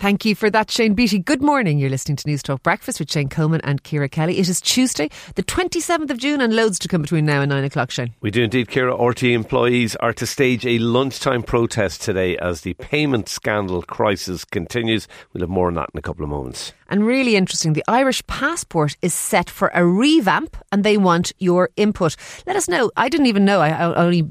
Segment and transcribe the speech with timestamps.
[0.00, 1.18] Thank you for that, Shane Beatty.
[1.18, 1.80] Good morning.
[1.80, 4.38] You're listening to News Talk Breakfast with Shane Coleman and Ciara Kelly.
[4.38, 7.64] It is Tuesday, the 27th of June, and loads to come between now and nine
[7.64, 8.14] o'clock, Shane.
[8.20, 8.96] We do indeed, Ciara.
[8.96, 15.08] RTÉ employees are to stage a lunchtime protest today as the payment scandal crisis continues.
[15.32, 16.72] We'll have more on that in a couple of moments.
[16.88, 21.70] And really interesting, the Irish passport is set for a revamp and they want your
[21.76, 22.14] input.
[22.46, 22.92] Let us know.
[22.96, 24.22] I didn't even know, I only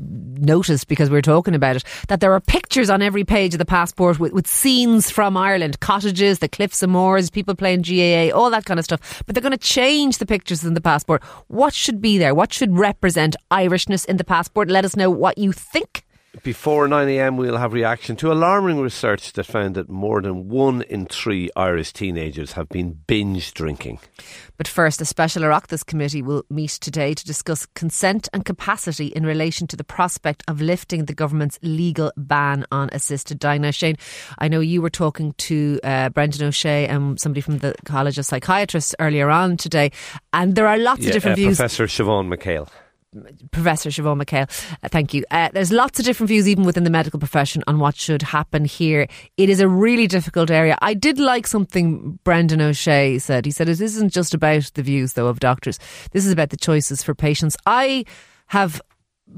[0.41, 3.59] noticed because we are talking about it, that there are pictures on every page of
[3.59, 8.35] the passport with, with scenes from Ireland cottages, the cliffs and moors, people playing GAA,
[8.35, 9.23] all that kind of stuff.
[9.25, 11.23] But they're going to change the pictures in the passport.
[11.47, 12.33] What should be there?
[12.33, 14.69] What should represent Irishness in the passport?
[14.69, 16.03] Let us know what you think
[16.43, 21.05] before 9am, we'll have reaction to alarming research that found that more than one in
[21.05, 23.99] three Irish teenagers have been binge drinking.
[24.57, 29.25] But first, a special Oireachtas committee will meet today to discuss consent and capacity in
[29.25, 33.61] relation to the prospect of lifting the government's legal ban on assisted dying.
[33.61, 33.97] Now, Shane,
[34.39, 38.25] I know you were talking to uh, Brendan O'Shea and somebody from the College of
[38.25, 39.91] Psychiatrists earlier on today,
[40.33, 41.57] and there are lots yeah, of different uh, views.
[41.57, 42.67] Professor Siobhan McHale.
[43.51, 44.49] Professor Siobhan McHale,
[44.83, 45.23] uh, thank you.
[45.31, 48.65] Uh, there's lots of different views, even within the medical profession, on what should happen
[48.65, 49.07] here.
[49.37, 50.77] It is a really difficult area.
[50.81, 53.45] I did like something Brendan O'Shea said.
[53.45, 55.79] He said, It isn't just about the views, though, of doctors.
[56.11, 57.55] This is about the choices for patients.
[57.65, 58.05] I
[58.47, 58.81] have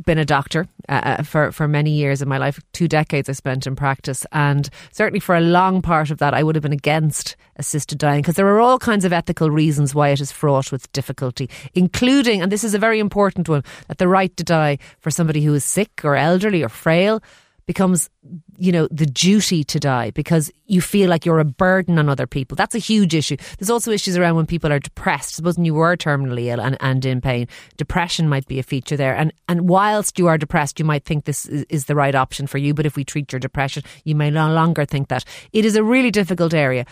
[0.06, 2.60] been a doctor uh, uh, for for many years in my life.
[2.74, 6.44] Two decades I spent in practice, and certainly for a long part of that, I
[6.44, 10.10] would have been against assisted dying because there are all kinds of ethical reasons why
[10.10, 14.08] it is fraught with difficulty, including, and this is a very important one, that the
[14.08, 17.22] right to die for somebody who is sick or elderly or frail
[17.70, 18.10] becomes,
[18.58, 22.26] you know, the duty to die because you feel like you're a burden on other
[22.26, 22.56] people.
[22.56, 23.38] That's a huge issue.
[23.60, 25.36] There's also issues around when people are depressed.
[25.36, 27.48] Supposing you were terminally ill and, and in pain,
[27.78, 29.16] depression might be a feature there.
[29.16, 32.48] And and whilst you are depressed, you might think this is, is the right option
[32.48, 32.74] for you.
[32.74, 35.24] But if we treat your depression, you may no longer think that.
[35.54, 36.88] It is a really difficult area.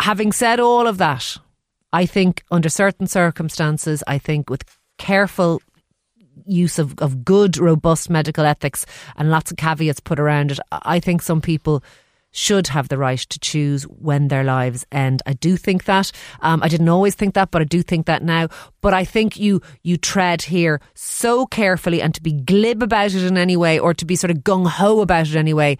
[0.00, 1.36] Having said all of that,
[1.92, 4.64] I think under certain circumstances, I think with
[4.96, 5.60] careful
[6.46, 8.86] use of, of good, robust medical ethics
[9.16, 10.58] and lots of caveats put around it.
[10.70, 11.82] I think some people
[12.32, 15.22] should have the right to choose when their lives end.
[15.26, 16.10] I do think that.
[16.40, 18.48] Um, I didn't always think that, but I do think that now.
[18.80, 23.22] But I think you you tread here so carefully, and to be glib about it
[23.22, 25.76] in any way, or to be sort of gung ho about it anyway,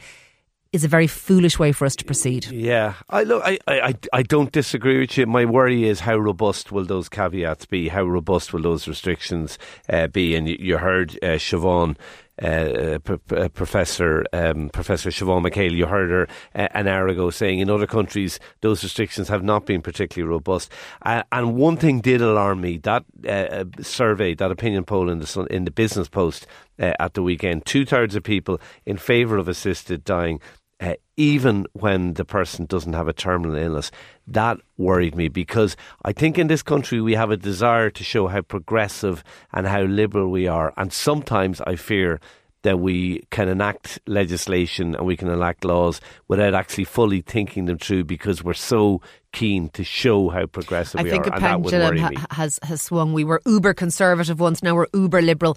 [0.72, 2.46] is a very foolish way for us to proceed.
[2.46, 5.26] Yeah, I look, I, I, I don't disagree with you.
[5.26, 7.88] My worry is how robust will those caveats be?
[7.88, 9.58] How robust will those restrictions
[9.90, 10.34] uh, be?
[10.34, 11.96] And you, heard uh, Siobhan.
[12.42, 12.98] Uh,
[13.36, 17.68] uh, Professor um, Professor Siobhan McHale, you heard her uh, an hour ago saying in
[17.68, 20.72] other countries those restrictions have not been particularly robust.
[21.02, 25.46] Uh, and one thing did alarm me: that uh, survey, that opinion poll in the
[25.50, 26.46] in the Business Post
[26.78, 30.40] at the weekend, two thirds of people in favour of assisted dying
[30.82, 33.92] uh, even when the person doesn't have a terminal illness.
[34.26, 38.26] That worried me because I think in this country we have a desire to show
[38.26, 39.22] how progressive
[39.52, 40.74] and how liberal we are.
[40.76, 42.20] And sometimes I fear
[42.62, 47.78] that we can enact legislation and we can enact laws without actually fully thinking them
[47.78, 49.00] through because we're so
[49.32, 51.36] keen to show how progressive I we think are.
[51.36, 53.12] a pendulum ha- has, has swung.
[53.12, 55.56] We were uber conservative once, now we're uber liberal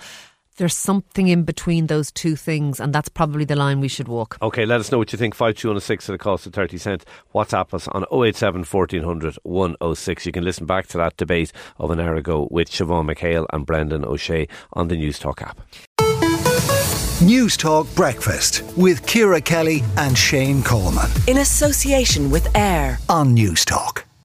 [0.57, 4.37] there's something in between those two things, and that's probably the line we should walk.
[4.41, 5.33] Okay, let us know what you think.
[5.33, 7.05] Five 5206 at a cost of 30 cents.
[7.33, 10.25] WhatsApp us on 087 1400 106.
[10.25, 13.65] You can listen back to that debate of an hour ago with Siobhan McHale and
[13.65, 15.61] Brendan O'Shea on the News Talk app.
[17.21, 21.09] News Talk Breakfast with Ciara Kelly and Shane Coleman.
[21.27, 24.04] In association with AIR on News Talk.